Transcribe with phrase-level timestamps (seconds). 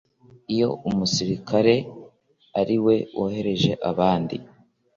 [0.53, 1.75] Iyo umusirikare
[2.59, 4.35] ari we woheje abandi